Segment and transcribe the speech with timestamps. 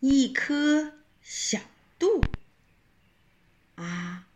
[0.00, 1.60] 一颗小
[1.98, 2.22] 肚。
[3.74, 4.26] 啊，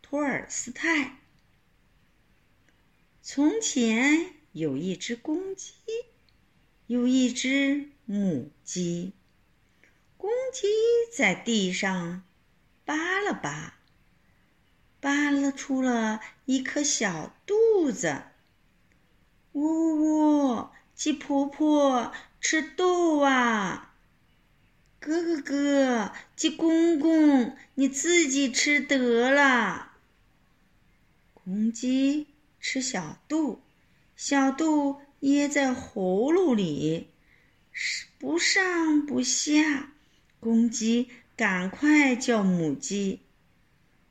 [0.00, 1.18] 托尔斯泰。
[3.20, 5.74] 从前有一只公鸡，
[6.86, 9.12] 有一只母鸡。
[10.16, 10.66] 公鸡
[11.14, 12.22] 在地上
[12.86, 13.74] 扒了扒，
[15.00, 18.22] 扒拉出了一颗小肚子。
[19.52, 20.68] 呜呜！
[20.94, 23.95] 鸡婆婆吃豆啊！
[24.98, 26.12] 哥哥哥！
[26.34, 29.92] 鸡公公，你自己吃得了。
[31.34, 32.26] 公鸡
[32.58, 33.62] 吃小肚，
[34.16, 37.08] 小肚噎在喉咙里，
[38.18, 39.92] 不上不下。
[40.40, 43.20] 公鸡赶快叫母鸡：“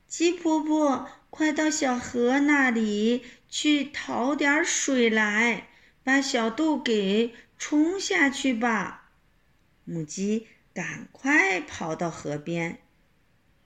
[0.08, 5.68] 鸡婆婆，快到小河那里去讨点水来，
[6.02, 9.10] 把小肚给冲下去吧。”
[9.84, 10.46] 母鸡。
[10.76, 12.82] 赶快跑到河边，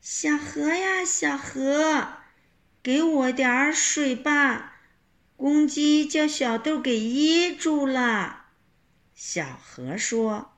[0.01, 2.07] 小河呀，小河，
[2.85, 4.75] 给我点儿水吧！
[5.37, 8.45] 公鸡叫小豆给噎住了。
[9.13, 10.53] 小河说：“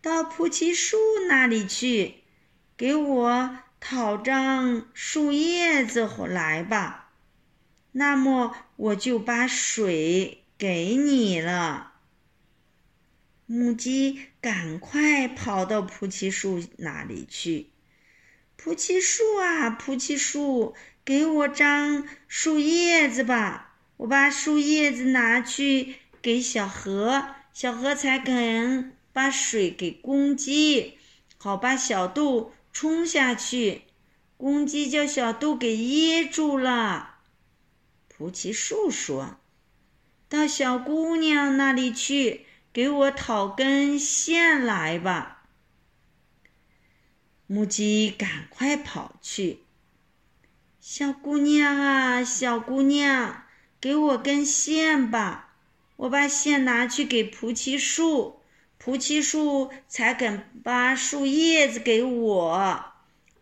[0.00, 0.96] 到菩提树
[1.28, 2.22] 那里去，
[2.78, 7.12] 给我讨张树叶子来吧。
[7.92, 11.90] 那么我就把水给你了。”
[13.54, 17.70] 母鸡赶快跑到菩提树那里去。
[18.56, 20.74] 菩提树啊，菩提树，
[21.04, 23.76] 给我张树叶子吧！
[23.98, 30.98] 我把树叶子拿去给小河，小河才肯把水给公鸡，
[31.36, 33.82] 好把小豆冲下去。
[34.36, 37.18] 公鸡叫小豆给噎住了。
[38.08, 39.38] 菩提树说
[40.28, 45.44] ：“到小姑娘那里去。”给我讨根线来吧！
[47.46, 49.60] 母鸡赶快跑去。
[50.80, 53.44] 小姑娘啊，小姑娘，
[53.80, 55.54] 给我根线吧！
[55.94, 58.40] 我把线拿去给菩提树，
[58.76, 62.86] 菩提树才肯把树叶子给我。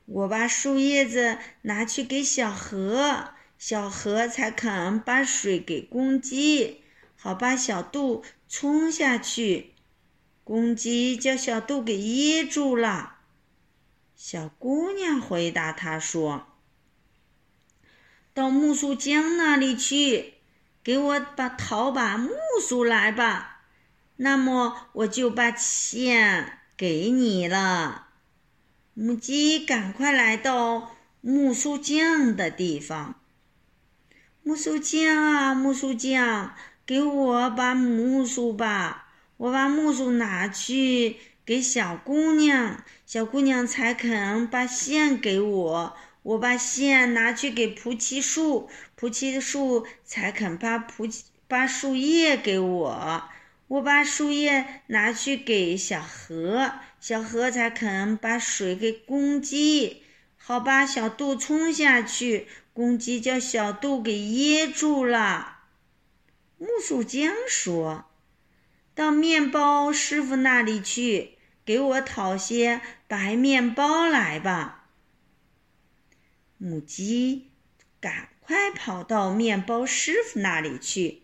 [0.05, 6.83] 我把树叶子拿去给小河，小河才肯把水给公鸡，
[7.17, 8.23] 好把小肚。
[8.55, 9.73] 冲下去，
[10.45, 13.21] 公鸡叫小豆给噎住了。
[14.15, 16.49] 小姑娘回答他说
[18.35, 20.35] ：“到木薯江那里去，
[20.85, 22.31] 给我把讨把木
[22.61, 23.63] 梳来吧。
[24.17, 28.09] 那么我就把钱给你了。”
[28.93, 33.19] 母鸡赶快来到木薯江的地方。
[34.43, 36.55] 木薯江啊，木薯江。
[36.85, 39.07] 给我把木梳吧，
[39.37, 45.97] 我把木梳拿去给小姑娘，小姑娘才肯把线给我。
[46.23, 53.25] 我把线拿去给菩提树，菩提树才肯把菩提把树叶给我。
[53.69, 60.03] 我把树叶拿去给小河，小河才肯把水给公鸡，
[60.37, 62.47] 好把小杜冲下去。
[62.73, 65.62] 公鸡叫小杜给噎住了。
[66.63, 68.05] 木薯浆说
[68.95, 71.33] ：“到面包师傅那里去，
[71.65, 74.87] 给我讨些白面包来吧。”
[76.59, 77.51] 母鸡
[78.01, 81.23] 赶快跑到面包师傅那里去。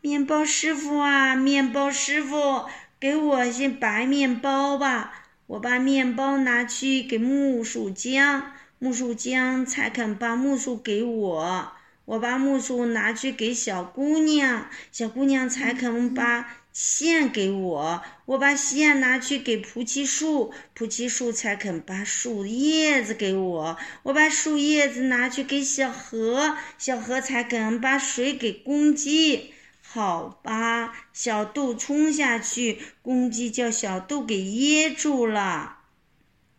[0.00, 2.66] 面包师傅啊，面包师傅，
[3.00, 5.26] 给我些白面包吧！
[5.48, 11.72] 我把面包拿去给木薯浆，木薯浆才肯把木薯给我。
[12.06, 18.02] 我把木梳拿去给小姑娘，小姑娘才肯把线给我。
[18.26, 23.76] 我把线拿去给菩提树，菩提树才肯把树叶子给我。
[24.04, 29.52] 我把树叶子拿去给小河，小河才肯把水给公鸡。
[29.82, 35.78] 好吧，小豆冲下去，公鸡叫小豆给噎住了。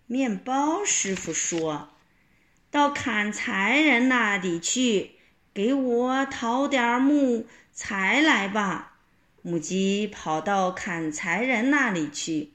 [0.07, 1.89] 面包师傅说
[2.69, 5.11] ：“到砍柴人那里去。”
[5.57, 8.91] 给我讨点木材来吧！
[9.41, 12.51] 母鸡跑到砍柴人那里去。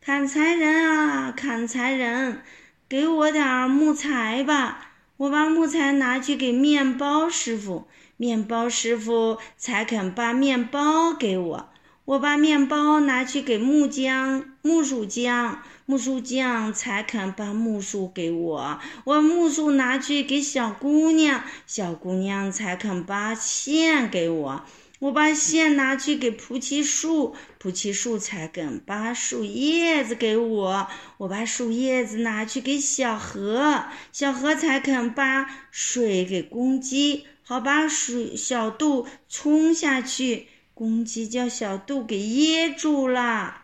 [0.00, 2.42] 砍柴人啊，砍柴人，
[2.88, 4.92] 给我点木材吧！
[5.16, 11.70] 我把木材拿去给面包师傅，面包师傅才肯把面包给我。
[12.04, 15.62] 我把面包拿去给木匠、木薯匠。
[15.86, 24.64] 木薯匠才肯把木薯给我，我木薯拿去给小姑娘，小姑娘才肯把线给我，
[24.98, 30.88] 我把线拿去给菩提树，菩提树才肯把树叶子给我。
[31.18, 40.48] 我把树叶子拿去给小河，小河才肯把水给公鸡，好把水小肚冲下去。
[40.74, 43.62] 公鸡叫小杜给噎住了。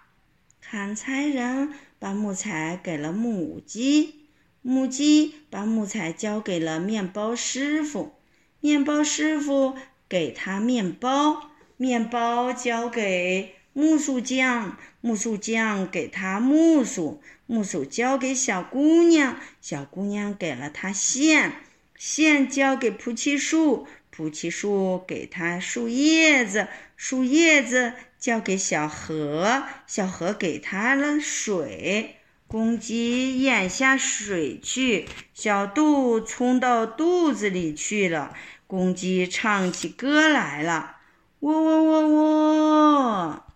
[0.61, 4.27] 砍柴人把木材给了母鸡，
[4.62, 8.15] 母鸡把木材交给了面包师傅，
[8.61, 9.77] 面包师傅。
[10.09, 21.53] 给他面包，面包交给木薯匠，木薯匠给他木薯，木薯交给小姑娘，小姑娘给了他线，
[21.97, 23.87] 线交给菩提树，
[24.21, 38.35] 菩提树给它树叶子，树叶子交给小河，小河给它了水，公鸡咽下水去，小肚冲到肚子里去了。
[38.67, 40.97] 公鸡唱起歌来了，
[41.39, 43.50] 喔喔喔喔。